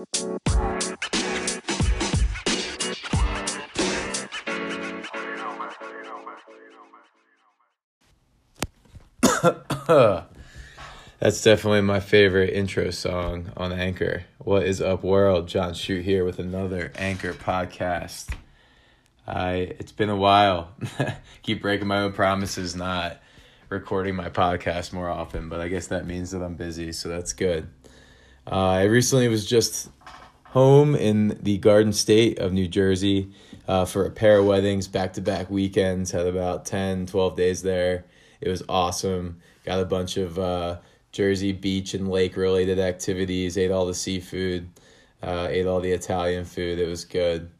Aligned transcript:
That's 11.18 11.42
definitely 11.42 11.82
my 11.82 12.00
favorite 12.00 12.54
intro 12.54 12.88
song 12.90 13.52
on 13.58 13.72
Anchor. 13.72 14.24
What 14.38 14.62
is 14.62 14.80
up, 14.80 15.04
world? 15.04 15.48
John 15.48 15.74
Shute 15.74 16.02
here 16.02 16.24
with 16.24 16.38
another 16.38 16.92
Anchor 16.96 17.34
podcast. 17.34 18.32
I 19.26 19.74
it's 19.78 19.92
been 19.92 20.08
a 20.08 20.16
while. 20.16 20.70
Keep 21.42 21.60
breaking 21.60 21.88
my 21.88 22.00
own 22.00 22.14
promises, 22.14 22.74
not 22.74 23.20
recording 23.68 24.16
my 24.16 24.30
podcast 24.30 24.94
more 24.94 25.10
often, 25.10 25.50
but 25.50 25.60
I 25.60 25.68
guess 25.68 25.88
that 25.88 26.06
means 26.06 26.30
that 26.30 26.42
I'm 26.42 26.54
busy, 26.54 26.92
so 26.92 27.10
that's 27.10 27.34
good. 27.34 27.68
Uh, 28.46 28.68
I 28.70 28.82
recently 28.84 29.28
was 29.28 29.46
just 29.46 29.90
home 30.44 30.94
in 30.96 31.38
the 31.42 31.58
Garden 31.58 31.92
State 31.92 32.38
of 32.38 32.52
New 32.52 32.66
Jersey 32.66 33.30
uh, 33.68 33.84
for 33.84 34.04
a 34.06 34.10
pair 34.10 34.38
of 34.38 34.46
weddings, 34.46 34.88
back 34.88 35.12
to 35.14 35.20
back 35.20 35.50
weekends. 35.50 36.10
Had 36.10 36.26
about 36.26 36.64
10, 36.64 37.06
12 37.06 37.36
days 37.36 37.62
there. 37.62 38.04
It 38.40 38.48
was 38.48 38.62
awesome. 38.68 39.40
Got 39.64 39.80
a 39.80 39.84
bunch 39.84 40.16
of 40.16 40.38
uh, 40.38 40.78
Jersey 41.12 41.52
beach 41.52 41.94
and 41.94 42.08
lake 42.08 42.36
related 42.36 42.78
activities. 42.78 43.56
Ate 43.58 43.70
all 43.70 43.86
the 43.86 43.94
seafood. 43.94 44.68
Uh, 45.22 45.46
ate 45.50 45.66
all 45.66 45.80
the 45.80 45.92
Italian 45.92 46.44
food. 46.44 46.78
It 46.78 46.88
was 46.88 47.04
good. 47.04 47.50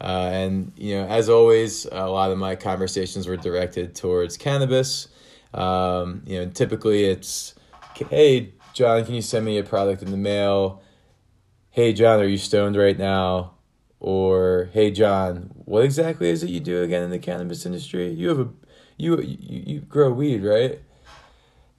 Uh, 0.00 0.30
and 0.32 0.72
you 0.76 0.94
know, 0.94 1.06
as 1.06 1.28
always, 1.28 1.86
a 1.86 2.06
lot 2.06 2.30
of 2.30 2.38
my 2.38 2.54
conversations 2.54 3.26
were 3.26 3.36
directed 3.36 3.96
towards 3.96 4.36
cannabis. 4.36 5.08
Um, 5.54 6.22
you 6.26 6.38
know, 6.38 6.50
typically 6.50 7.04
it's, 7.04 7.54
hey 8.10 8.52
John, 8.78 9.04
can 9.04 9.16
you 9.16 9.22
send 9.22 9.44
me 9.44 9.58
a 9.58 9.64
product 9.64 10.02
in 10.02 10.12
the 10.12 10.16
mail? 10.16 10.80
Hey 11.70 11.92
John, 11.92 12.20
are 12.20 12.26
you 12.26 12.38
stoned 12.38 12.76
right 12.76 12.96
now? 12.96 13.54
Or 13.98 14.70
hey 14.72 14.92
John, 14.92 15.50
what 15.64 15.82
exactly 15.82 16.30
is 16.30 16.44
it 16.44 16.50
you 16.50 16.60
do 16.60 16.84
again 16.84 17.02
in 17.02 17.10
the 17.10 17.18
cannabis 17.18 17.66
industry? 17.66 18.12
You 18.12 18.28
have 18.28 18.38
a 18.38 18.48
you 18.96 19.20
you, 19.20 19.62
you 19.66 19.80
grow 19.80 20.12
weed, 20.12 20.44
right? 20.44 20.78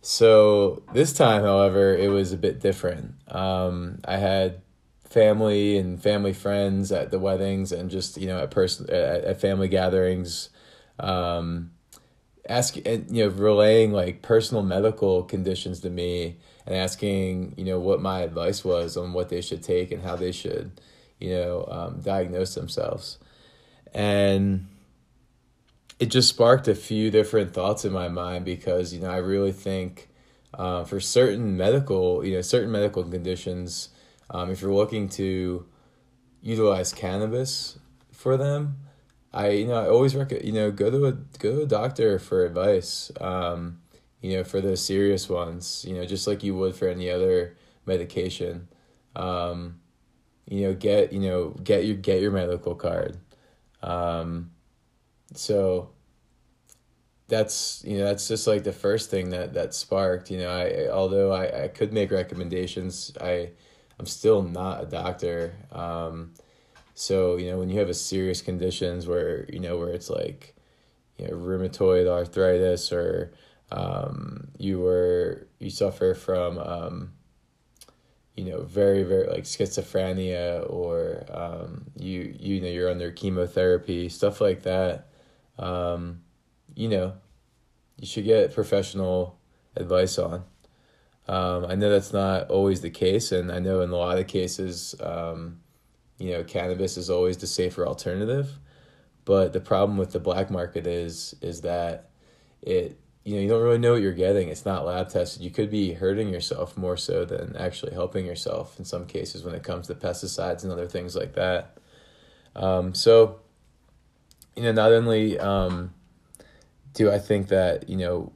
So 0.01 0.83
this 0.91 1.13
time, 1.13 1.43
however, 1.43 1.95
it 1.95 2.09
was 2.09 2.33
a 2.33 2.37
bit 2.37 2.59
different. 2.59 3.13
Um, 3.29 3.99
I 4.03 4.17
had 4.17 4.61
family 5.09 5.77
and 5.77 6.03
family 6.03 6.33
friends 6.33 6.91
at 6.91 7.11
the 7.11 7.19
weddings 7.19 7.71
and 7.71 7.89
just 7.89 8.17
you 8.17 8.27
know 8.27 8.39
at 8.39 8.51
person 8.51 8.89
at, 8.89 9.23
at 9.23 9.39
family 9.39 9.69
gatherings, 9.69 10.49
um, 10.99 11.71
asking 12.49 13.05
you 13.09 13.23
know 13.23 13.29
relaying 13.29 13.93
like 13.93 14.21
personal 14.21 14.63
medical 14.63 15.23
conditions 15.23 15.79
to 15.79 15.89
me 15.89 16.39
and 16.69 16.77
asking 16.77 17.55
you 17.57 17.65
know 17.65 17.79
what 17.79 17.99
my 18.01 18.21
advice 18.21 18.63
was 18.63 18.95
on 18.95 19.11
what 19.11 19.29
they 19.29 19.41
should 19.41 19.63
take 19.63 19.91
and 19.91 20.03
how 20.03 20.15
they 20.15 20.31
should 20.31 20.71
you 21.19 21.31
know 21.31 21.67
um, 21.69 21.99
diagnose 22.01 22.53
themselves, 22.53 23.17
and 23.93 24.67
it 25.99 26.05
just 26.05 26.29
sparked 26.29 26.67
a 26.67 26.75
few 26.75 27.09
different 27.09 27.53
thoughts 27.53 27.83
in 27.83 27.91
my 27.91 28.07
mind 28.07 28.45
because 28.45 28.93
you 28.93 29.01
know 29.01 29.09
I 29.09 29.17
really 29.17 29.51
think 29.51 30.09
uh, 30.53 30.83
for 30.83 30.99
certain 30.99 31.57
medical 31.57 32.23
you 32.23 32.35
know 32.35 32.41
certain 32.41 32.71
medical 32.71 33.03
conditions 33.03 33.89
um, 34.29 34.51
if 34.51 34.61
you're 34.61 34.73
looking 34.73 35.09
to 35.09 35.65
utilize 36.41 36.93
cannabis 36.93 37.79
for 38.13 38.37
them 38.37 38.77
I 39.33 39.49
you 39.49 39.67
know 39.67 39.73
I 39.73 39.87
always 39.87 40.15
recommend 40.15 40.45
you 40.45 40.53
know 40.53 40.71
go 40.71 40.89
to 40.89 41.05
a 41.07 41.11
go 41.11 41.55
to 41.55 41.61
a 41.63 41.65
doctor 41.65 42.19
for 42.19 42.45
advice. 42.45 43.11
Um, 43.19 43.81
you 44.21 44.35
know 44.35 44.43
for 44.43 44.61
those 44.61 44.83
serious 44.83 45.29
ones 45.29 45.85
you 45.87 45.93
know 45.93 46.05
just 46.05 46.27
like 46.27 46.43
you 46.43 46.55
would 46.55 46.75
for 46.75 46.87
any 46.87 47.09
other 47.09 47.55
medication. 47.85 48.67
Um, 49.15 49.79
you 50.47 50.61
know 50.61 50.73
get 50.73 51.11
you 51.11 51.19
know 51.19 51.49
get 51.63 51.85
your 51.85 51.97
get 51.97 52.21
your 52.21 52.31
medical 52.31 52.75
card. 52.75 53.17
Um, 53.83 54.51
so 55.33 55.89
that's 57.27 57.83
you 57.85 57.97
know 57.97 58.05
that's 58.05 58.27
just 58.27 58.47
like 58.47 58.63
the 58.63 58.71
first 58.71 59.11
thing 59.11 59.29
that 59.29 59.53
that 59.53 59.75
sparked 59.75 60.31
you 60.31 60.39
know 60.39 60.49
i 60.49 60.89
although 60.89 61.31
i, 61.31 61.65
I 61.65 61.67
could 61.67 61.93
make 61.93 62.09
recommendations 62.09 63.15
i 63.21 63.51
i'm 63.99 64.07
still 64.07 64.41
not 64.41 64.81
a 64.81 64.85
doctor. 64.87 65.53
Um, 65.71 66.33
so 66.95 67.37
you 67.37 67.51
know 67.51 67.59
when 67.59 67.69
you 67.69 67.79
have 67.79 67.89
a 67.89 67.93
serious 67.93 68.41
conditions 68.41 69.07
where 69.07 69.45
you 69.49 69.59
know 69.59 69.77
where 69.77 69.89
it's 69.89 70.09
like 70.09 70.55
you 71.17 71.27
know 71.27 71.33
rheumatoid 71.33 72.07
arthritis 72.07 72.91
or 72.91 73.31
um, 73.71 74.47
you 74.57 74.79
were 74.79 75.47
you 75.59 75.69
suffer 75.69 76.13
from 76.13 76.57
um, 76.57 77.13
you 78.35 78.45
know 78.45 78.61
very 78.61 79.03
very 79.03 79.27
like 79.27 79.43
schizophrenia 79.43 80.69
or 80.69 81.25
um, 81.31 81.85
you 81.97 82.35
you 82.39 82.61
know 82.61 82.67
you're 82.67 82.89
under 82.89 83.11
chemotherapy 83.11 84.09
stuff 84.09 84.41
like 84.41 84.63
that 84.63 85.09
um, 85.59 86.21
you 86.75 86.87
know, 86.87 87.13
you 87.97 88.07
should 88.07 88.23
get 88.23 88.53
professional 88.53 89.37
advice 89.75 90.17
on. 90.17 90.45
Um, 91.27 91.65
I 91.65 91.75
know 91.75 91.89
that's 91.89 92.13
not 92.13 92.49
always 92.49 92.81
the 92.81 92.89
case, 92.89 93.31
and 93.31 93.51
I 93.51 93.59
know 93.59 93.81
in 93.81 93.91
a 93.91 93.95
lot 93.95 94.17
of 94.17 94.27
cases, 94.27 94.95
um, 95.01 95.59
you 96.17 96.31
know, 96.31 96.43
cannabis 96.43 96.97
is 96.97 97.09
always 97.09 97.37
the 97.37 97.47
safer 97.47 97.85
alternative. 97.85 98.57
But 99.25 99.53
the 99.53 99.59
problem 99.59 99.97
with 99.97 100.11
the 100.11 100.19
black 100.19 100.49
market 100.49 100.87
is 100.87 101.35
is 101.41 101.61
that 101.61 102.09
it 102.61 102.99
you 103.29 103.35
know 103.35 103.41
you 103.41 103.47
don't 103.47 103.61
really 103.61 103.77
know 103.77 103.91
what 103.93 104.01
you're 104.01 104.11
getting. 104.11 104.49
It's 104.49 104.65
not 104.65 104.87
lab 104.87 105.09
tested. 105.09 105.43
You 105.43 105.51
could 105.51 105.69
be 105.69 105.93
hurting 105.93 106.29
yourself 106.29 106.75
more 106.75 106.97
so 106.97 107.25
than 107.25 107.55
actually 107.55 107.93
helping 107.93 108.25
yourself 108.25 108.79
in 108.79 108.85
some 108.85 109.05
cases 109.05 109.43
when 109.43 109.53
it 109.53 109.61
comes 109.61 109.85
to 109.85 109.93
pesticides 109.93 110.63
and 110.63 110.71
other 110.71 110.87
things 110.87 111.15
like 111.15 111.33
that. 111.35 111.77
Um, 112.55 112.95
so, 112.95 113.39
you 114.55 114.63
know, 114.63 114.71
not 114.71 114.91
only 114.91 115.37
um, 115.37 115.93
do 116.95 117.11
I 117.11 117.19
think 117.19 117.49
that 117.49 117.87
you 117.87 117.97
know 117.97 118.31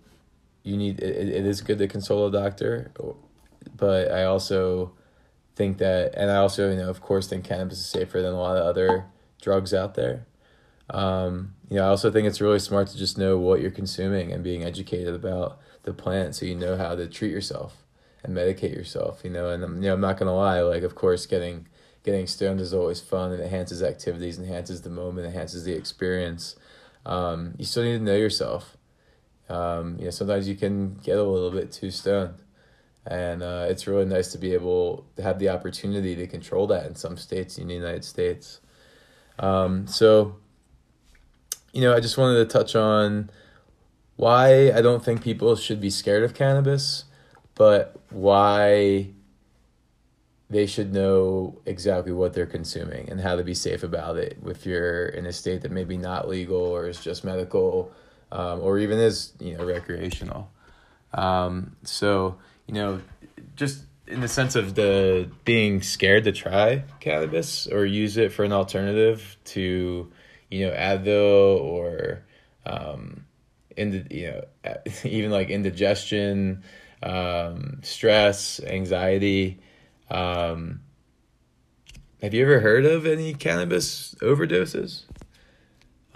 you 0.62 0.78
need 0.78 1.00
it, 1.00 1.28
it 1.28 1.46
is 1.48 1.62
good 1.62 1.80
to 1.80 1.88
consult 1.88 2.32
a 2.32 2.38
doctor, 2.38 2.92
but 3.76 4.12
I 4.12 4.26
also 4.26 4.94
think 5.56 5.80
that, 5.80 6.14
and 6.16 6.30
I 6.30 6.36
also 6.36 6.70
you 6.70 6.78
know 6.78 6.92
of 6.92 7.02
course 7.02 7.26
think 7.26 7.46
cannabis 7.46 7.80
is 7.80 7.88
safer 7.88 8.22
than 8.22 8.34
a 8.34 8.40
lot 8.40 8.58
of 8.58 8.64
other 8.64 9.06
drugs 9.42 9.74
out 9.74 9.96
there. 9.96 10.28
Um, 10.90 11.56
you 11.70 11.78
know, 11.78 11.86
I 11.86 11.88
also 11.88 12.12
think 12.12 12.28
it's 12.28 12.42
really 12.42 12.60
smart 12.60 12.88
to 12.90 12.98
just 12.98 13.18
know 13.18 13.38
what 13.38 13.62
you're 13.62 13.72
consuming 13.72 14.32
and 14.32 14.44
being 14.44 14.64
educated 14.64 15.14
about 15.14 15.60
the 15.84 15.94
plant, 15.94 16.36
so 16.36 16.46
you 16.46 16.56
know 16.56 16.78
how 16.78 16.96
to 16.96 17.08
treat 17.08 17.32
yourself 17.32 17.84
and 18.24 18.36
medicate 18.36 18.76
yourself. 18.76 19.22
You 19.24 19.30
know, 19.32 19.50
and 19.50 19.64
I'm, 19.64 19.76
you 19.82 19.90
know 19.90 19.94
I'm 19.94 20.02
not 20.02 20.18
gonna 20.18 20.36
lie, 20.36 20.62
like 20.62 20.84
of 20.84 20.96
course 20.96 21.26
getting 21.26 21.68
getting 22.04 22.28
stoned 22.28 22.60
is 22.60 22.74
always 22.74 23.00
fun 23.00 23.32
and 23.32 23.42
enhances 23.42 23.82
activities, 23.82 24.38
enhances 24.38 24.82
the 24.82 24.90
moment, 24.90 25.26
enhances 25.26 25.64
the 25.64 25.74
experience 25.74 26.56
um, 27.06 27.54
you 27.58 27.66
still 27.66 27.84
need 27.84 27.98
to 27.98 28.04
know 28.04 28.16
yourself. 28.16 28.78
Um, 29.50 29.98
you 30.00 30.06
know, 30.06 30.12
sometimes 30.12 30.48
you 30.48 30.56
can 30.56 30.96
get 30.96 31.18
a 31.18 31.24
little 31.24 31.52
bit 31.52 31.72
too 31.72 31.92
stoned. 31.92 32.36
And 33.06 33.44
uh, 33.44 33.66
it's 33.70 33.86
really 33.86 34.06
nice 34.06 34.32
to 34.32 34.38
be 34.38 34.54
able 34.54 35.06
to 35.18 35.24
have 35.24 35.38
the 35.38 35.50
opportunity 35.50 36.16
to 36.16 36.26
control 36.26 36.68
that 36.68 36.86
in 36.86 36.96
some 36.96 37.18
states 37.18 37.58
in 37.58 37.68
the 37.68 37.74
United 37.74 38.06
States. 38.06 38.62
Um, 39.40 39.88
so, 39.88 40.38
you 41.74 41.82
know, 41.82 41.94
I 41.94 42.00
just 42.00 42.18
wanted 42.18 42.38
to 42.38 42.46
touch 42.46 42.76
on 42.76 43.30
why 44.16 44.72
I 44.72 44.82
don't 44.82 45.04
think 45.04 45.24
people 45.24 45.56
should 45.56 45.82
be 45.82 45.90
scared 45.90 46.24
of 46.24 46.34
cannabis, 46.34 47.06
but 47.56 48.00
why 48.10 49.10
they 50.50 50.68
should 50.68 50.94
know 50.94 51.60
exactly 51.66 52.12
what 52.12 52.34
they're 52.34 52.46
consuming 52.46 53.10
and 53.10 53.20
how 53.20 53.36
to 53.36 53.44
be 53.44 53.56
safe 53.56 53.82
about 53.82 54.18
it. 54.18 54.38
If 54.46 54.68
you're 54.68 55.08
in 55.08 55.26
a 55.26 55.34
state 55.34 55.62
that 55.62 55.72
maybe 55.72 55.98
not 55.98 56.30
legal 56.30 56.62
or 56.62 56.88
is 56.88 57.02
just 57.04 57.24
medical, 57.24 57.92
um, 58.32 58.62
or 58.62 58.78
even 58.78 59.00
is 59.00 59.34
you 59.40 59.58
know 59.58 59.66
recreational. 59.66 60.52
Um, 61.14 61.76
so 61.84 62.38
you 62.68 62.76
know, 62.76 63.02
just 63.56 63.84
in 64.08 64.22
the 64.22 64.28
sense 64.28 64.56
of 64.56 64.76
the 64.76 65.30
being 65.44 65.82
scared 65.82 66.26
to 66.26 66.32
try 66.32 66.84
cannabis 67.00 67.68
or 67.68 67.86
use 67.86 68.18
it 68.18 68.32
for 68.32 68.44
an 68.44 68.52
alternative 68.52 69.38
to 69.46 70.12
you 70.54 70.68
know 70.68 70.74
Advil 70.74 71.60
or 71.62 72.24
um, 72.66 73.26
in 73.76 73.92
the, 73.92 74.16
you 74.16 74.32
know 74.32 74.76
even 75.04 75.32
like 75.32 75.50
indigestion, 75.50 76.64
um, 77.02 77.80
stress, 77.82 78.60
anxiety 78.62 79.60
um, 80.10 80.82
have 82.22 82.34
you 82.34 82.44
ever 82.44 82.60
heard 82.60 82.86
of 82.86 83.06
any 83.06 83.34
cannabis 83.34 84.16
overdoses? 84.22 85.04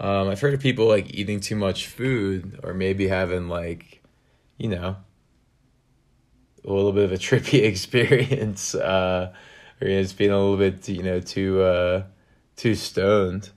Um, 0.00 0.28
I've 0.28 0.40
heard 0.40 0.54
of 0.54 0.60
people 0.60 0.86
like 0.86 1.12
eating 1.12 1.40
too 1.40 1.56
much 1.56 1.88
food 1.88 2.60
or 2.62 2.72
maybe 2.72 3.08
having 3.08 3.48
like, 3.48 4.02
you 4.56 4.68
know, 4.68 4.96
a 6.64 6.72
little 6.72 6.92
bit 6.92 7.04
of 7.04 7.12
a 7.12 7.16
trippy 7.18 7.64
experience, 7.64 8.74
uh, 8.74 9.32
or 9.80 9.88
you 9.88 9.96
know, 9.96 10.02
just 10.02 10.16
being 10.16 10.30
a 10.30 10.38
little 10.38 10.56
bit, 10.56 10.88
you 10.88 11.02
know, 11.02 11.20
too, 11.20 11.60
uh, 11.60 12.04
too 12.56 12.74
stoned. 12.74 13.50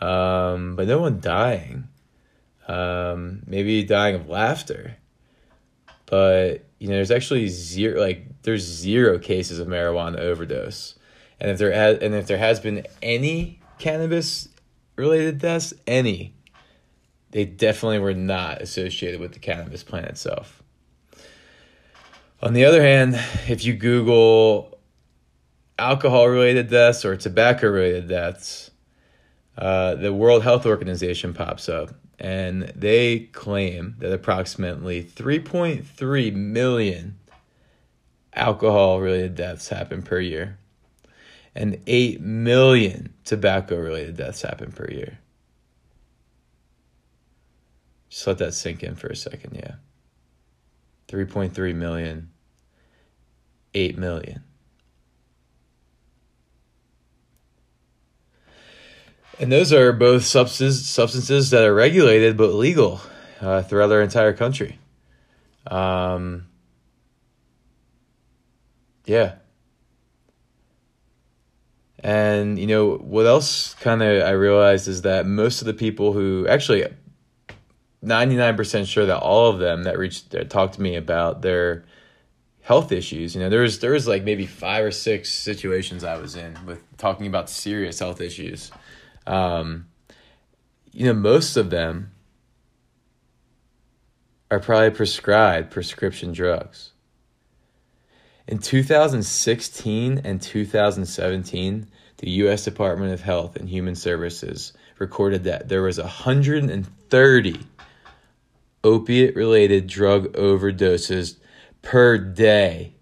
Um, 0.00 0.76
but 0.76 0.86
no 0.86 1.00
one 1.00 1.20
dying. 1.20 1.88
Um, 2.66 3.42
maybe 3.46 3.82
dying 3.82 4.14
of 4.14 4.28
laughter. 4.28 4.96
But, 6.06 6.64
you 6.78 6.88
know, 6.88 6.94
there's 6.94 7.10
actually 7.10 7.48
zero, 7.48 8.00
like, 8.00 8.42
there's 8.42 8.64
zero 8.64 9.18
cases 9.18 9.58
of 9.58 9.68
marijuana 9.68 10.18
overdose. 10.18 10.94
And 11.40 11.50
if 11.50 11.58
there 11.58 11.72
has 11.72 11.98
and 11.98 12.14
if 12.14 12.26
there 12.26 12.38
has 12.38 12.60
been 12.60 12.86
any 13.02 13.60
cannabis 13.78 14.48
related 14.96 15.38
deaths, 15.38 15.72
any, 15.86 16.34
they 17.30 17.44
definitely 17.44 17.98
were 17.98 18.14
not 18.14 18.60
associated 18.60 19.20
with 19.20 19.32
the 19.32 19.38
cannabis 19.38 19.84
plant 19.84 20.06
itself. 20.06 20.62
On 22.42 22.54
the 22.54 22.64
other 22.64 22.82
hand, 22.82 23.14
if 23.48 23.64
you 23.64 23.74
Google 23.74 24.78
alcohol 25.78 26.28
related 26.28 26.70
deaths 26.70 27.04
or 27.04 27.16
tobacco 27.16 27.68
related 27.68 28.08
deaths, 28.08 28.67
uh, 29.58 29.96
the 29.96 30.12
World 30.12 30.44
Health 30.44 30.64
Organization 30.66 31.34
pops 31.34 31.68
up 31.68 31.90
and 32.18 32.72
they 32.76 33.20
claim 33.32 33.96
that 33.98 34.12
approximately 34.12 35.02
3.3 35.02 36.32
million 36.32 37.18
alcohol 38.32 39.00
related 39.00 39.34
deaths 39.34 39.68
happen 39.68 40.02
per 40.02 40.20
year 40.20 40.58
and 41.56 41.80
8 41.88 42.20
million 42.20 43.12
tobacco 43.24 43.76
related 43.76 44.16
deaths 44.16 44.42
happen 44.42 44.70
per 44.70 44.88
year. 44.88 45.18
Just 48.08 48.26
let 48.28 48.38
that 48.38 48.54
sink 48.54 48.84
in 48.84 48.94
for 48.94 49.08
a 49.08 49.16
second, 49.16 49.56
yeah. 49.56 49.74
3.3 51.08 51.74
million, 51.74 52.30
8 53.74 53.98
million. 53.98 54.44
And 59.40 59.52
those 59.52 59.72
are 59.72 59.92
both 59.92 60.24
substances 60.24 60.88
substances 60.88 61.50
that 61.50 61.62
are 61.62 61.74
regulated 61.74 62.36
but 62.36 62.54
legal 62.54 63.00
uh, 63.40 63.62
throughout 63.62 63.92
our 63.92 64.02
entire 64.02 64.32
country. 64.32 64.78
Um, 65.66 66.46
yeah. 69.04 69.36
And 72.00 72.58
you 72.58 72.66
know 72.66 72.96
what 72.96 73.26
else? 73.26 73.74
Kind 73.74 74.02
of, 74.02 74.22
I 74.22 74.30
realized 74.30 74.88
is 74.88 75.02
that 75.02 75.26
most 75.26 75.60
of 75.60 75.66
the 75.66 75.74
people 75.74 76.12
who 76.12 76.46
actually, 76.48 76.86
ninety 78.02 78.34
nine 78.34 78.56
percent 78.56 78.88
sure 78.88 79.06
that 79.06 79.18
all 79.18 79.50
of 79.50 79.60
them 79.60 79.84
that 79.84 79.98
reached 79.98 80.30
that 80.30 80.50
talked 80.50 80.74
to 80.74 80.80
me 80.80 80.96
about 80.96 81.42
their 81.42 81.84
health 82.62 82.90
issues. 82.90 83.36
You 83.36 83.40
know, 83.42 83.48
there 83.48 83.62
was 83.62 83.78
there 83.78 83.92
was 83.92 84.08
like 84.08 84.24
maybe 84.24 84.46
five 84.46 84.84
or 84.84 84.90
six 84.90 85.32
situations 85.32 86.02
I 86.02 86.18
was 86.18 86.34
in 86.34 86.56
with 86.66 86.82
talking 86.98 87.28
about 87.28 87.48
serious 87.48 88.00
health 88.00 88.20
issues 88.20 88.72
um, 89.28 89.86
you 90.90 91.06
know, 91.06 91.14
most 91.14 91.56
of 91.56 91.70
them 91.70 92.12
are 94.50 94.58
probably 94.58 94.90
prescribed 94.90 95.70
prescription 95.70 96.32
drugs. 96.32 96.92
In 98.46 98.58
2016 98.58 100.22
and 100.24 100.40
2017, 100.40 101.86
the 102.16 102.30
U.S. 102.30 102.64
Department 102.64 103.12
of 103.12 103.20
Health 103.20 103.56
and 103.56 103.68
Human 103.68 103.94
Services 103.94 104.72
recorded 104.98 105.44
that 105.44 105.68
there 105.68 105.82
was 105.82 105.98
130 105.98 107.60
opiate 108.82 109.36
related 109.36 109.86
drug 109.86 110.32
overdoses 110.32 111.36
per 111.82 112.16
day. 112.16 112.94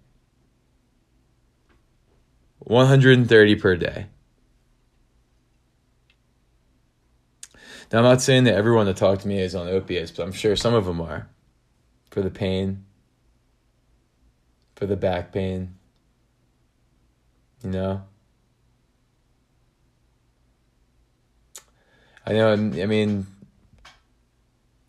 130 2.59 3.55
per 3.55 3.75
day. 3.77 4.07
Now, 7.91 7.99
I'm 7.99 8.03
not 8.03 8.21
saying 8.21 8.43
that 8.45 8.55
everyone 8.55 8.85
that 8.87 8.97
talked 8.97 9.21
to 9.21 9.27
me 9.27 9.39
is 9.39 9.55
on 9.55 9.67
opiates, 9.67 10.11
but 10.11 10.23
I'm 10.23 10.33
sure 10.33 10.55
some 10.55 10.73
of 10.73 10.85
them 10.85 10.99
are. 10.99 11.29
For 12.11 12.21
the 12.21 12.29
pain, 12.29 12.85
for 14.75 14.85
the 14.85 14.95
back 14.95 15.31
pain, 15.31 15.75
you 17.63 17.69
know? 17.69 18.03
I 22.25 22.33
know, 22.33 22.51
I 22.51 22.55
mean, 22.55 23.27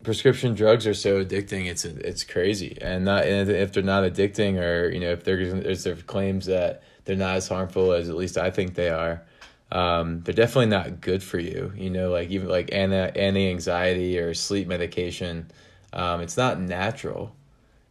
prescription 0.03 0.55
drugs 0.55 0.87
are 0.87 0.93
so 0.93 1.23
addicting. 1.23 1.67
It's 1.67 1.85
it's 1.85 2.23
crazy, 2.23 2.77
and 2.81 3.05
not 3.05 3.25
and 3.25 3.49
if 3.49 3.71
they're 3.71 3.83
not 3.83 4.03
addicting, 4.03 4.59
or 4.59 4.89
you 4.89 4.99
know, 4.99 5.11
if 5.11 5.23
there's 5.23 5.83
there 5.83 5.95
claims 5.95 6.47
that 6.47 6.83
they're 7.05 7.15
not 7.15 7.35
as 7.35 7.47
harmful 7.47 7.93
as 7.93 8.09
at 8.09 8.15
least 8.15 8.37
I 8.37 8.51
think 8.51 8.75
they 8.75 8.89
are, 8.89 9.23
um, 9.71 10.21
they're 10.21 10.33
definitely 10.33 10.67
not 10.67 11.01
good 11.01 11.21
for 11.21 11.39
you. 11.39 11.71
You 11.75 11.89
know, 11.89 12.09
like 12.11 12.29
even 12.29 12.47
like 12.47 12.73
anti 12.73 13.49
anxiety 13.49 14.17
or 14.19 14.33
sleep 14.33 14.67
medication. 14.67 15.51
Um, 15.93 16.21
it's 16.21 16.37
not 16.37 16.59
natural. 16.59 17.35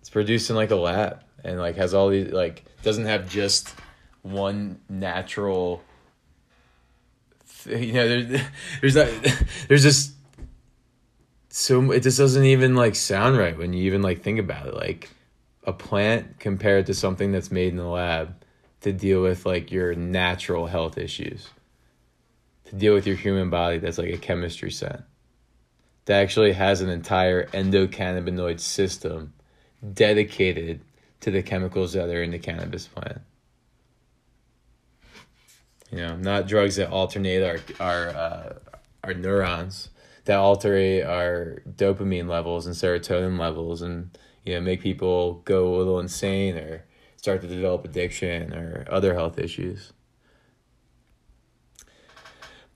It's 0.01 0.11
produced 0.11 0.51
in 0.51 0.57
like 0.57 0.71
a 0.71 0.77
lab 0.77 1.23
and 1.45 1.59
like 1.59 1.77
has 1.77 1.95
all 1.95 2.09
these 2.09 2.33
like 2.33 2.65
doesn't 2.83 3.05
have 3.05 3.29
just 3.29 3.75
one 4.23 4.81
natural. 4.89 5.83
You 7.67 7.93
know, 7.93 8.09
there's 8.09 8.43
there's 8.81 8.97
not 8.97 9.09
there's 9.69 9.83
just 9.83 10.13
so 11.49 11.93
it 11.93 12.03
just 12.03 12.19
doesn't 12.19 12.45
even 12.45 12.75
like 12.75 12.97
sound 12.97 13.37
right 13.39 13.57
when 13.57 13.73
you 13.73 13.85
even 13.85 14.03
like 14.03 14.23
think 14.23 14.41
about 14.41 14.67
it. 14.67 14.75
Like 14.75 15.11
a 15.63 15.73
plant 15.73 16.41
compared 16.41 16.87
to 16.87 16.95
something 16.95 17.31
that's 17.31 17.53
made 17.53 17.69
in 17.69 17.77
the 17.77 17.85
lab 17.85 18.35
to 18.81 18.93
deal 18.93 19.23
with 19.23 19.47
like 19.47 19.71
your 19.71 19.95
natural 19.95 20.67
health 20.67 20.99
issues 20.99 21.49
to 22.69 22.77
deal 22.77 22.95
with 22.95 23.07
your 23.07 23.17
human 23.17 23.51
body 23.51 23.79
that's 23.79 23.99
like 23.99 24.13
a 24.13 24.19
chemistry 24.19 24.71
set 24.71 25.03
that 26.09 26.23
actually 26.23 26.53
has 26.53 26.81
an 26.81 26.89
entire 26.89 27.45
endocannabinoid 27.49 28.59
system 28.59 29.35
dedicated 29.93 30.81
to 31.21 31.31
the 31.31 31.43
chemicals 31.43 31.93
that 31.93 32.09
are 32.09 32.23
in 32.23 32.31
the 32.31 32.39
cannabis 32.39 32.87
plant. 32.87 33.21
You 35.91 35.99
know, 35.99 36.17
not 36.17 36.47
drugs 36.47 36.77
that 36.77 36.91
alternate 36.91 37.43
our 37.43 37.59
our 37.79 38.09
uh, 38.09 38.59
our 39.05 39.13
neurons, 39.13 39.91
that 40.25 40.39
alter 40.39 41.05
our 41.07 41.63
dopamine 41.71 42.27
levels 42.27 42.67
and 42.67 42.75
serotonin 42.75 43.39
levels, 43.39 43.83
and 43.83 44.17
you 44.47 44.55
know 44.55 44.63
make 44.63 44.81
people 44.81 45.43
go 45.45 45.75
a 45.75 45.77
little 45.77 46.01
insane 46.01 46.57
or 46.57 46.85
start 47.17 47.43
to 47.43 47.47
develop 47.47 47.85
addiction 47.85 48.55
or 48.55 48.87
other 48.91 49.13
health 49.13 49.39
issues. 49.39 49.93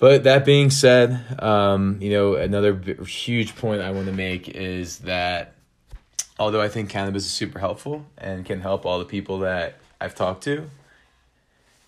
But 0.02 0.24
that 0.24 0.44
being 0.44 0.70
said, 0.70 1.40
um, 1.40 1.98
you 2.00 2.10
know, 2.10 2.34
another 2.34 2.72
b- 2.72 2.96
huge 3.04 3.54
point 3.54 3.82
I 3.82 3.92
want 3.92 4.06
to 4.06 4.12
make 4.12 4.48
is 4.48 4.98
that 4.98 5.54
although 6.40 6.60
I 6.60 6.68
think 6.68 6.90
cannabis 6.90 7.24
is 7.24 7.30
super 7.30 7.60
helpful 7.60 8.04
and 8.18 8.44
can 8.44 8.60
help 8.60 8.84
all 8.84 8.98
the 8.98 9.04
people 9.04 9.38
that 9.38 9.76
I've 10.00 10.16
talked 10.16 10.42
to, 10.42 10.68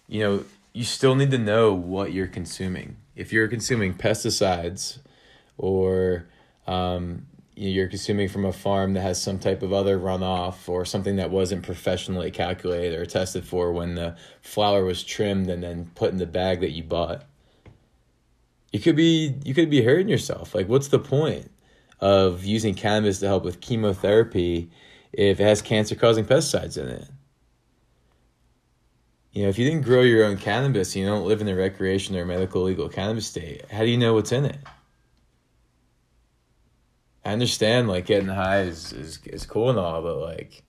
you 0.06 0.20
know, 0.20 0.44
you 0.72 0.84
still 0.84 1.16
need 1.16 1.32
to 1.32 1.38
know 1.38 1.75
what 1.75 2.12
you're 2.12 2.29
consuming. 2.29 2.98
If 3.17 3.32
you're 3.32 3.48
consuming 3.48 3.94
pesticides 3.94 4.98
or 5.58 6.27
um, 6.69 7.27
you're 7.56 7.89
consuming 7.89 8.29
from 8.29 8.44
a 8.44 8.53
farm 8.53 8.93
that 8.93 9.00
has 9.00 9.20
some 9.20 9.41
type 9.41 9.60
of 9.60 9.72
other 9.72 9.98
runoff 9.98 10.69
or 10.69 10.84
something 10.84 11.17
that 11.17 11.32
wasn't 11.32 11.65
professionally 11.65 12.31
calculated 12.31 12.96
or 12.96 13.06
tested 13.06 13.44
for 13.44 13.72
when 13.72 13.96
the 13.96 14.17
flower 14.41 14.84
was 14.84 15.03
trimmed 15.03 15.50
and 15.50 15.65
then 15.65 15.91
put 15.96 16.12
in 16.12 16.19
the 16.19 16.27
bag 16.27 16.60
that 16.60 16.70
you 16.70 16.84
bought 16.84 17.24
you 18.74 18.81
could 18.81 18.96
be 18.96 19.36
you 19.44 19.54
could 19.54 19.70
be 19.70 19.82
hurting 19.82 20.08
yourself. 20.08 20.52
Like, 20.52 20.69
what's 20.69 20.88
the 20.88 20.98
point 20.98 21.48
of 22.00 22.44
using 22.44 22.74
cannabis 22.74 23.20
to 23.20 23.28
help 23.28 23.44
with 23.44 23.60
chemotherapy 23.60 24.69
if 25.12 25.38
it 25.38 25.44
has 25.44 25.62
cancer 25.62 25.94
causing 25.94 26.24
pesticides 26.24 26.76
in 26.76 26.88
it? 26.88 27.08
You 29.31 29.44
know, 29.44 29.48
if 29.48 29.60
you 29.60 29.64
didn't 29.64 29.84
grow 29.84 30.02
your 30.02 30.24
own 30.24 30.38
cannabis, 30.38 30.96
you 30.96 31.06
don't 31.06 31.24
live 31.24 31.40
in 31.40 31.46
a 31.46 31.54
recreation 31.54 32.16
or 32.16 32.24
medical 32.24 32.62
legal 32.62 32.88
cannabis 32.88 33.28
state. 33.28 33.62
How 33.70 33.82
do 33.84 33.90
you 33.90 33.96
know 33.96 34.14
what's 34.14 34.32
in 34.32 34.44
it? 34.44 34.58
I 37.24 37.31
understand 37.31 37.86
like 37.86 38.06
getting 38.06 38.28
high 38.28 38.62
is, 38.62 38.93
is, 38.93 39.20
is 39.24 39.46
cool 39.46 39.70
and 39.70 39.78
all, 39.78 40.02
but 40.02 40.16
like 40.16 40.64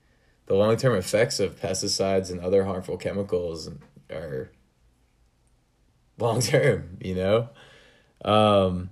the 0.46 0.54
long 0.54 0.78
term 0.78 0.96
effects 0.96 1.40
of 1.40 1.60
pesticides 1.60 2.30
and 2.30 2.40
other 2.40 2.66
harmful 2.66 2.98
chemicals 2.98 3.68
are 4.12 4.52
long 6.20 6.42
term, 6.42 7.00
you 7.02 7.16
know? 7.16 7.50
Um, 8.24 8.90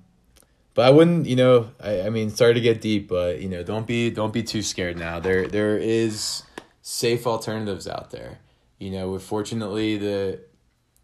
but 0.73 0.85
I 0.87 0.89
wouldn't, 0.89 1.27
you 1.27 1.35
know, 1.35 1.69
I, 1.79 2.01
I 2.01 2.09
mean, 2.09 2.29
sorry 2.29 2.55
to 2.55 2.61
get 2.61 2.81
deep, 2.81 3.07
but 3.07 3.41
you 3.41 3.49
know, 3.49 3.63
don't 3.63 3.85
be 3.85 4.09
don't 4.09 4.33
be 4.33 4.43
too 4.43 4.61
scared 4.61 4.97
now. 4.97 5.19
There 5.19 5.47
there 5.47 5.77
is 5.77 6.43
safe 6.81 7.27
alternatives 7.27 7.87
out 7.87 8.11
there. 8.11 8.39
You 8.79 8.91
know, 8.91 9.17
fortunately 9.19 9.97
the 9.97 10.41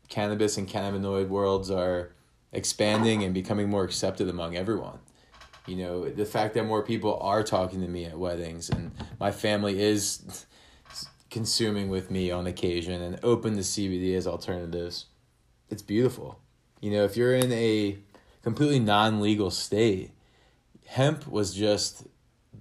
cannabis 0.09 0.57
and 0.57 0.67
cannabinoid 0.67 1.27
worlds 1.27 1.69
are 1.69 2.11
expanding 2.51 3.23
and 3.23 3.33
becoming 3.33 3.69
more 3.69 3.83
accepted 3.83 4.27
among 4.27 4.55
everyone. 4.55 4.99
You 5.67 5.75
know, 5.75 6.09
the 6.09 6.25
fact 6.25 6.55
that 6.55 6.65
more 6.65 6.81
people 6.81 7.19
are 7.21 7.43
talking 7.43 7.81
to 7.81 7.87
me 7.87 8.05
at 8.05 8.17
weddings 8.17 8.69
and 8.71 8.91
my 9.19 9.31
family 9.31 9.79
is 9.79 10.45
consuming 11.29 11.89
with 11.89 12.09
me 12.09 12.31
on 12.31 12.47
occasion 12.47 13.01
and 13.01 13.19
open 13.23 13.55
to 13.55 13.61
CBD 13.61 14.15
as 14.15 14.25
alternatives. 14.25 15.05
It's 15.69 15.83
beautiful. 15.83 16.39
You 16.81 16.91
know, 16.91 17.03
if 17.03 17.15
you're 17.15 17.35
in 17.35 17.51
a 17.51 17.99
completely 18.49 18.79
non-legal 18.79 19.51
state, 19.51 20.09
hemp 20.87 21.27
was 21.27 21.53
just 21.53 22.07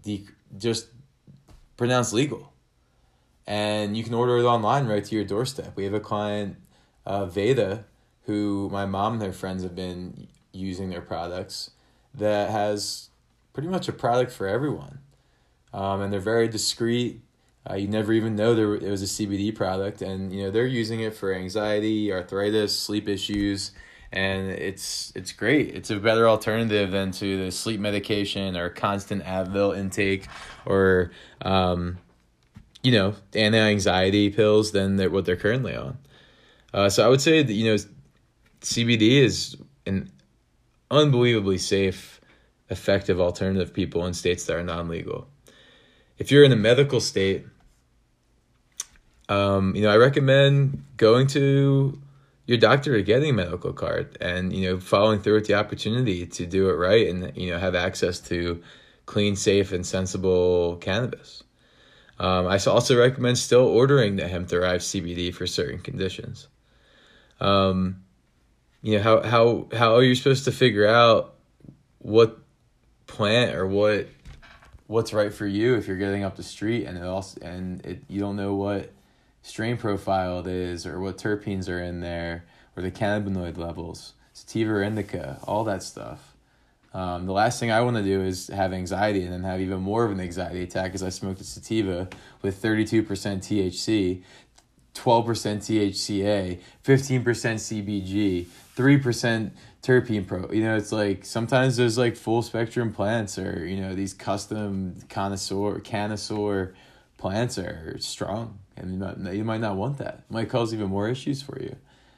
the 0.02 0.22
just 0.58 0.88
pronounced 1.78 2.12
legal, 2.12 2.52
and 3.46 3.96
you 3.96 4.04
can 4.04 4.12
order 4.12 4.36
it 4.36 4.44
online 4.44 4.86
right 4.86 5.02
to 5.02 5.14
your 5.14 5.24
doorstep. 5.24 5.72
We 5.76 5.84
have 5.84 5.94
a 5.94 6.00
client 6.00 6.56
uh, 7.06 7.24
Veda, 7.24 7.86
who 8.24 8.68
my 8.70 8.84
mom 8.84 9.14
and 9.14 9.22
her 9.22 9.32
friends 9.32 9.62
have 9.62 9.74
been 9.74 10.28
using 10.52 10.90
their 10.90 11.00
products, 11.00 11.70
that 12.12 12.50
has 12.50 13.08
pretty 13.54 13.68
much 13.70 13.88
a 13.88 13.92
product 13.92 14.30
for 14.30 14.46
everyone. 14.46 14.98
Um, 15.72 16.02
and 16.02 16.12
they're 16.12 16.20
very 16.20 16.48
discreet. 16.48 17.22
Uh, 17.68 17.76
you 17.76 17.88
never 17.88 18.12
even 18.12 18.36
know 18.36 18.54
there 18.54 18.74
it 18.74 18.90
was 18.90 19.02
a 19.02 19.06
CBD 19.06 19.54
product, 19.54 20.02
and 20.02 20.34
you 20.34 20.42
know 20.42 20.50
they're 20.50 20.66
using 20.66 21.00
it 21.00 21.14
for 21.14 21.32
anxiety, 21.32 22.12
arthritis, 22.12 22.78
sleep 22.78 23.08
issues, 23.08 23.70
and 24.12 24.50
it's 24.50 25.12
it's 25.14 25.32
great. 25.32 25.74
It's 25.74 25.90
a 25.90 25.96
better 25.96 26.28
alternative 26.28 26.90
than 26.90 27.10
to 27.12 27.44
the 27.44 27.50
sleep 27.50 27.80
medication 27.80 28.56
or 28.56 28.70
constant 28.70 29.24
Advil 29.24 29.76
intake 29.76 30.26
or 30.64 31.10
um, 31.42 31.98
you 32.82 32.92
know 32.92 33.14
anti 33.34 33.58
anxiety 33.58 34.30
pills 34.30 34.72
than 34.72 34.96
they're, 34.96 35.10
what 35.10 35.24
they're 35.24 35.36
currently 35.36 35.76
on. 35.76 35.98
Uh, 36.72 36.88
so 36.88 37.04
I 37.04 37.08
would 37.08 37.20
say 37.20 37.42
that 37.42 37.52
you 37.52 37.70
know 37.70 37.76
CBD 38.60 39.22
is 39.22 39.56
an 39.86 40.10
unbelievably 40.90 41.58
safe, 41.58 42.20
effective 42.70 43.20
alternative 43.20 43.74
people 43.74 44.06
in 44.06 44.14
states 44.14 44.44
that 44.44 44.56
are 44.56 44.64
non 44.64 44.88
legal. 44.88 45.28
If 46.18 46.30
you're 46.30 46.44
in 46.44 46.52
a 46.52 46.56
medical 46.56 47.00
state 47.00 47.46
um, 49.28 49.74
you 49.74 49.82
know, 49.82 49.90
I 49.90 49.96
recommend 49.96 50.84
going 50.96 51.26
to 51.28 51.98
your 52.48 52.56
doctor 52.56 52.96
or 52.96 53.02
getting 53.02 53.28
a 53.28 53.32
medical 53.34 53.74
card 53.74 54.16
and, 54.22 54.54
you 54.54 54.66
know, 54.66 54.80
following 54.80 55.20
through 55.20 55.34
with 55.34 55.46
the 55.46 55.52
opportunity 55.52 56.26
to 56.26 56.46
do 56.46 56.70
it 56.70 56.72
right 56.72 57.06
and, 57.06 57.36
you 57.36 57.50
know, 57.50 57.58
have 57.58 57.74
access 57.74 58.20
to 58.20 58.62
clean, 59.04 59.36
safe, 59.36 59.70
and 59.70 59.84
sensible 59.84 60.76
cannabis. 60.76 61.44
Um, 62.18 62.46
I 62.46 62.56
also 62.56 62.98
recommend 62.98 63.36
still 63.36 63.66
ordering 63.66 64.16
the 64.16 64.26
hemp 64.26 64.48
derived 64.48 64.82
CBD 64.82 65.32
for 65.32 65.46
certain 65.46 65.78
conditions. 65.78 66.48
Um, 67.38 68.02
you 68.80 68.96
know, 68.96 69.02
how, 69.02 69.22
how, 69.22 69.68
how 69.76 69.94
are 69.96 70.02
you 70.02 70.14
supposed 70.14 70.46
to 70.46 70.52
figure 70.52 70.86
out 70.86 71.34
what 71.98 72.38
plant 73.06 73.56
or 73.56 73.66
what 73.66 74.08
what's 74.86 75.12
right 75.12 75.34
for 75.34 75.46
you 75.46 75.74
if 75.74 75.86
you're 75.86 75.98
getting 75.98 76.24
up 76.24 76.36
the 76.36 76.42
street 76.42 76.86
and 76.86 76.96
it 76.96 77.04
also 77.04 77.38
and 77.42 77.84
it 77.84 78.02
you 78.08 78.20
don't 78.20 78.36
know 78.36 78.54
what 78.54 78.90
strain 79.42 79.76
profile 79.76 80.40
it 80.40 80.46
is 80.46 80.86
or 80.86 81.00
what 81.00 81.18
terpenes 81.18 81.68
are 81.68 81.80
in 81.80 82.00
there 82.00 82.44
or 82.76 82.82
the 82.82 82.90
cannabinoid 82.90 83.56
levels, 83.56 84.14
sativa 84.32 84.82
indica, 84.82 85.38
all 85.44 85.64
that 85.64 85.82
stuff. 85.82 86.36
Um, 86.94 87.26
the 87.26 87.32
last 87.32 87.60
thing 87.60 87.70
I 87.70 87.80
want 87.82 87.96
to 87.96 88.02
do 88.02 88.22
is 88.22 88.48
have 88.48 88.72
anxiety 88.72 89.22
and 89.22 89.32
then 89.32 89.42
have 89.44 89.60
even 89.60 89.80
more 89.80 90.04
of 90.04 90.10
an 90.10 90.20
anxiety 90.20 90.62
attack 90.62 90.86
because 90.86 91.02
I 91.02 91.10
smoked 91.10 91.40
a 91.40 91.44
sativa 91.44 92.08
with 92.40 92.62
32% 92.62 93.04
THC, 93.06 94.22
12% 94.94 95.34
THCA, 95.58 96.60
15% 96.84 97.22
CBG, 97.24 98.46
3% 98.76 99.50
terpene 99.82 100.26
pro. 100.26 100.50
You 100.50 100.62
know, 100.62 100.76
it's 100.76 100.90
like 100.90 101.24
sometimes 101.24 101.76
there's 101.76 101.98
like 101.98 102.16
full 102.16 102.42
spectrum 102.42 102.92
plants 102.92 103.38
or, 103.38 103.66
you 103.66 103.80
know, 103.80 103.94
these 103.94 104.14
custom 104.14 104.96
connoisseur, 105.08 105.80
connoisseur 105.80 106.74
plants 107.18 107.58
are 107.58 107.96
strong 107.98 108.58
and 108.78 108.92
you 108.92 108.98
might, 108.98 109.34
you 109.34 109.44
might 109.44 109.60
not 109.60 109.76
want 109.76 109.98
that. 109.98 110.24
It 110.28 110.32
might 110.32 110.48
cause 110.48 110.72
even 110.72 110.88
more 110.88 111.08
issues 111.08 111.42
for 111.42 111.60
you. 111.60 111.76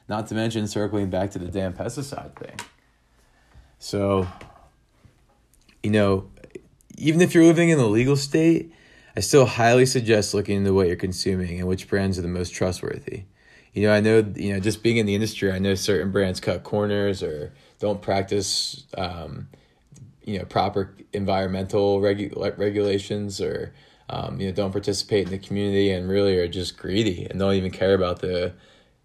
Not 0.08 0.26
to 0.28 0.34
mention 0.34 0.66
circling 0.66 1.10
back 1.10 1.30
to 1.32 1.38
the 1.38 1.48
damn 1.48 1.72
pesticide 1.72 2.36
thing. 2.36 2.58
So, 3.78 4.26
you 5.82 5.90
know, 5.90 6.30
even 6.98 7.20
if 7.20 7.34
you're 7.34 7.44
living 7.44 7.70
in 7.70 7.78
a 7.78 7.86
legal 7.86 8.16
state, 8.16 8.72
I 9.16 9.20
still 9.20 9.46
highly 9.46 9.86
suggest 9.86 10.34
looking 10.34 10.58
into 10.58 10.74
what 10.74 10.86
you're 10.86 10.96
consuming 10.96 11.58
and 11.58 11.68
which 11.68 11.88
brands 11.88 12.18
are 12.18 12.22
the 12.22 12.28
most 12.28 12.50
trustworthy. 12.50 13.24
You 13.72 13.86
know, 13.86 13.92
I 13.92 14.00
know, 14.00 14.24
you 14.34 14.52
know, 14.52 14.60
just 14.60 14.82
being 14.82 14.96
in 14.96 15.06
the 15.06 15.14
industry, 15.14 15.50
I 15.52 15.58
know 15.58 15.74
certain 15.74 16.10
brands 16.10 16.40
cut 16.40 16.64
corners 16.64 17.22
or 17.22 17.52
don't 17.78 18.02
practice, 18.02 18.84
um, 18.98 19.48
you 20.24 20.38
know, 20.38 20.44
proper 20.44 20.94
environmental 21.12 22.00
regu- 22.00 22.58
regulations 22.58 23.40
or 23.40 23.72
um, 24.10 24.40
you 24.40 24.48
know, 24.48 24.52
don't 24.52 24.72
participate 24.72 25.26
in 25.26 25.30
the 25.30 25.38
community 25.38 25.92
and 25.92 26.08
really 26.08 26.36
are 26.36 26.48
just 26.48 26.76
greedy 26.76 27.26
and 27.30 27.38
don't 27.38 27.54
even 27.54 27.70
care 27.70 27.94
about 27.94 28.18
the 28.18 28.52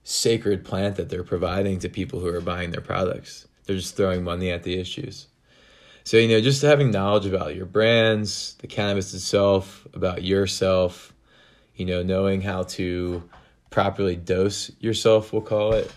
sacred 0.03 0.65
plant 0.65 0.95
that 0.95 1.09
they're 1.09 1.23
providing 1.23 1.79
to 1.79 1.89
people 1.89 2.19
who 2.19 2.27
are 2.27 2.41
buying 2.41 2.71
their 2.71 2.81
products. 2.81 3.47
They're 3.65 3.75
just 3.75 3.95
throwing 3.95 4.23
money 4.23 4.51
at 4.51 4.63
the 4.63 4.79
issues. 4.79 5.27
So, 6.03 6.17
you 6.17 6.27
know, 6.27 6.41
just 6.41 6.61
having 6.61 6.91
knowledge 6.91 7.25
about 7.27 7.55
your 7.55 7.65
brands, 7.65 8.55
the 8.59 8.67
cannabis 8.67 9.13
itself, 9.13 9.87
about 9.93 10.23
yourself, 10.23 11.13
you 11.75 11.85
know, 11.85 12.03
knowing 12.03 12.41
how 12.41 12.63
to 12.63 13.27
properly 13.69 14.15
dose 14.15 14.71
yourself, 14.79 15.33
we'll 15.33 15.41
call 15.41 15.73
it, 15.73 15.91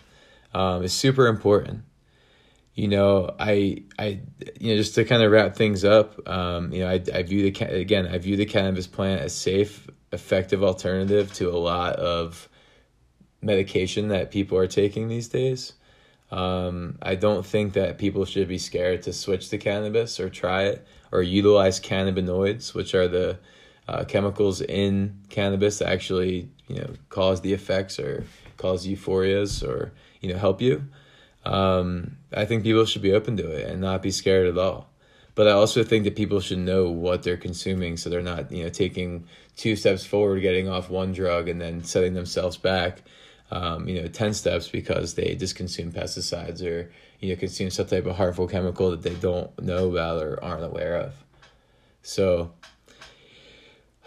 um, 0.55 0.83
is 0.83 0.93
super 0.93 1.27
important 1.29 1.83
you 2.79 2.87
know, 2.87 3.35
I, 3.41 3.83
I, 3.99 4.21
you 4.61 4.71
know, 4.71 4.77
just 4.77 4.95
to 4.95 5.05
kind 5.05 5.21
of 5.21 5.33
wrap 5.33 5.57
things 5.57 5.85
up, 5.85 6.29
um, 6.29 6.73
you 6.73 6.79
know, 6.79 6.89
I, 6.89 7.03
I 7.13 7.25
view 7.25 7.51
the 7.51 7.65
again, 7.65 8.07
I 8.07 8.19
view 8.19 8.37
the 8.37 8.47
cannabis 8.47 8.87
plant 8.87 9.21
as 9.21 9.35
safe, 9.35 9.91
effective 10.13 10.63
alternative 10.63 11.33
to 11.35 11.51
a 11.51 11.59
lot 11.59 11.97
of 11.97 12.49
medication 13.43 14.09
that 14.11 14.31
people 14.31 14.57
are 14.59 14.69
taking 14.69 15.09
these 15.09 15.27
days. 15.27 15.73
Um, 16.31 16.99
I 17.03 17.17
don't 17.17 17.45
think 17.45 17.73
that 17.73 17.99
people 17.99 18.25
should 18.25 18.47
be 18.47 18.59
scared 18.59 19.03
to 19.03 19.13
switch 19.13 19.49
to 19.49 19.59
cannabis 19.59 20.21
or 20.21 20.31
try 20.31 20.67
it 20.67 20.87
or 21.11 21.21
utilize 21.21 21.81
cannabinoids, 21.81 22.75
which 22.75 22.95
are 22.95 23.09
the 23.09 23.41
uh, 23.89 24.05
chemicals 24.05 24.61
in 24.61 25.19
cannabis 25.31 25.81
that 25.81 25.89
actually 25.89 26.49
you 26.69 26.77
know 26.77 26.91
cause 27.09 27.41
the 27.41 27.55
effects 27.55 27.99
or 27.99 28.25
cause 28.57 28.87
euphorias 28.87 29.67
or 29.69 29.91
you 30.21 30.33
know 30.33 30.39
help 30.39 30.63
you 30.63 30.85
um, 31.49 32.17
I 32.33 32.45
think 32.45 32.63
people 32.63 32.85
should 32.85 33.03
be 33.03 33.13
open 33.13 33.37
to 33.39 33.51
it 33.51 33.69
and 33.69 33.81
not 33.81 34.03
be 34.03 34.11
scared 34.11 34.47
at 34.47 34.59
all. 34.59 34.91
But 35.35 35.49
I 35.49 35.53
also 35.53 35.83
think 35.83 36.05
that 36.05 36.17
people 36.17 36.41
should 36.41 36.59
know 36.59 36.91
what 36.91 37.23
they're 37.23 37.37
consuming 37.37 37.97
so 37.97 38.11
they're 38.11 38.21
not, 38.21 38.51
you 38.53 38.65
know, 38.65 38.71
taking 38.71 39.27
two 39.57 39.77
steps 39.77 40.05
forward, 40.05 40.41
getting 40.41 40.69
off 40.69 40.91
one 40.91 41.13
drug, 41.13 41.49
and 41.49 41.61
then 41.61 41.85
setting 41.85 42.13
themselves 42.13 42.57
back, 42.57 43.03
um, 43.51 43.89
you 43.89 44.01
know, 44.01 44.09
10 44.09 44.35
steps 44.35 44.69
because 44.69 45.15
they 45.15 45.37
just 45.37 45.55
consume 45.55 45.93
pesticides 45.93 46.63
or, 46.63 46.91
you 47.21 47.31
know, 47.31 47.39
consume 47.39 47.71
some 47.71 47.87
type 47.87 48.05
of 48.05 48.17
harmful 48.17 48.49
chemical 48.49 48.91
that 48.91 49.03
they 49.03 49.15
don't 49.15 49.57
know 49.63 49.91
about 49.91 50.23
or 50.23 50.43
aren't 50.43 50.65
aware 50.65 50.97
of. 50.97 51.15
So, 52.03 52.53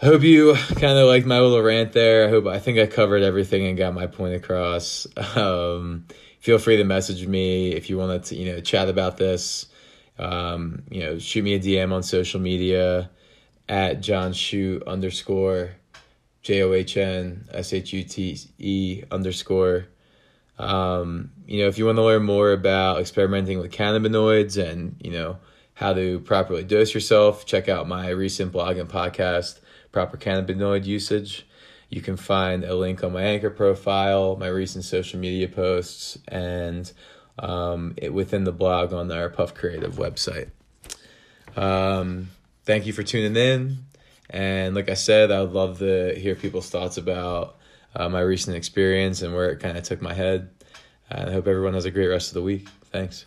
I 0.02 0.06
hope 0.06 0.22
you 0.22 0.54
kind 0.74 0.98
of 0.98 1.08
liked 1.08 1.26
my 1.26 1.40
little 1.40 1.62
rant 1.62 1.92
there. 1.92 2.26
I 2.26 2.30
hope 2.30 2.46
I 2.46 2.58
think 2.58 2.78
I 2.78 2.86
covered 2.86 3.22
everything 3.22 3.66
and 3.66 3.78
got 3.78 3.94
my 3.94 4.06
point 4.06 4.34
across. 4.34 5.06
Um, 5.36 6.06
feel 6.42 6.58
free 6.58 6.76
to 6.76 6.84
message 6.84 7.24
me 7.26 7.72
if 7.72 7.88
you 7.88 7.96
want 7.96 8.24
to, 8.24 8.34
you 8.34 8.52
know, 8.52 8.60
chat 8.60 8.88
about 8.88 9.16
this. 9.16 9.66
Um, 10.18 10.82
you 10.90 11.00
know, 11.00 11.18
shoot 11.18 11.42
me 11.44 11.54
a 11.54 11.60
DM 11.60 11.92
on 11.92 12.02
social 12.02 12.40
media 12.40 13.10
at 13.68 14.00
John 14.00 14.32
Shute 14.32 14.82
underscore 14.82 15.70
J 16.42 16.62
O 16.62 16.72
H 16.72 16.96
N 16.96 17.46
S 17.52 17.72
H 17.72 17.92
U 17.92 18.02
T 18.02 18.38
E 18.58 19.04
underscore. 19.10 19.86
Um, 20.58 21.30
you 21.46 21.62
know, 21.62 21.68
if 21.68 21.78
you 21.78 21.86
want 21.86 21.96
to 21.96 22.02
learn 22.02 22.24
more 22.24 22.50
about 22.50 23.00
experimenting 23.00 23.60
with 23.60 23.70
cannabinoids 23.70 24.62
and, 24.62 24.96
you 25.00 25.12
know, 25.12 25.38
how 25.74 25.94
to 25.94 26.18
properly 26.20 26.64
dose 26.64 26.92
yourself, 26.92 27.46
check 27.46 27.68
out 27.68 27.88
my 27.88 28.10
recent 28.10 28.50
blog 28.50 28.78
and 28.78 28.88
podcast, 28.88 29.60
Proper 29.92 30.16
Cannabinoid 30.16 30.84
Usage. 30.86 31.46
You 31.92 32.00
can 32.00 32.16
find 32.16 32.64
a 32.64 32.74
link 32.74 33.04
on 33.04 33.12
my 33.12 33.20
Anchor 33.20 33.50
profile, 33.50 34.34
my 34.36 34.46
recent 34.46 34.82
social 34.82 35.20
media 35.20 35.46
posts, 35.46 36.16
and 36.26 36.90
um, 37.38 37.92
it, 37.98 38.14
within 38.14 38.44
the 38.44 38.50
blog 38.50 38.94
on 38.94 39.12
our 39.12 39.28
Puff 39.28 39.52
Creative 39.52 39.92
website. 39.96 40.48
Um, 41.54 42.30
thank 42.64 42.86
you 42.86 42.94
for 42.94 43.02
tuning 43.02 43.36
in. 43.36 43.84
And 44.30 44.74
like 44.74 44.88
I 44.88 44.94
said, 44.94 45.30
I 45.30 45.42
would 45.42 45.52
love 45.52 45.80
to 45.80 46.18
hear 46.18 46.34
people's 46.34 46.70
thoughts 46.70 46.96
about 46.96 47.58
uh, 47.94 48.08
my 48.08 48.20
recent 48.20 48.56
experience 48.56 49.20
and 49.20 49.34
where 49.34 49.50
it 49.50 49.60
kind 49.60 49.76
of 49.76 49.84
took 49.84 50.00
my 50.00 50.14
head. 50.14 50.48
I 51.10 51.30
hope 51.30 51.46
everyone 51.46 51.74
has 51.74 51.84
a 51.84 51.90
great 51.90 52.08
rest 52.08 52.28
of 52.28 52.34
the 52.34 52.42
week. 52.42 52.68
Thanks. 52.90 53.26